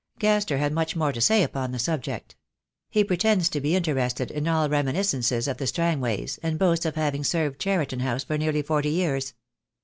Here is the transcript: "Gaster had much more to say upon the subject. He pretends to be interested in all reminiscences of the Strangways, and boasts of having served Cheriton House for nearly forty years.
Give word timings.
"Gaster 0.17 0.57
had 0.57 0.73
much 0.73 0.95
more 0.95 1.11
to 1.11 1.21
say 1.21 1.43
upon 1.43 1.69
the 1.71 1.77
subject. 1.77 2.35
He 2.89 3.03
pretends 3.03 3.49
to 3.49 3.61
be 3.61 3.75
interested 3.75 4.31
in 4.31 4.47
all 4.47 4.67
reminiscences 4.67 5.47
of 5.47 5.57
the 5.57 5.67
Strangways, 5.67 6.39
and 6.41 6.57
boasts 6.57 6.87
of 6.87 6.95
having 6.95 7.23
served 7.23 7.59
Cheriton 7.59 7.99
House 7.99 8.23
for 8.23 8.35
nearly 8.39 8.63
forty 8.63 8.89
years. 8.89 9.35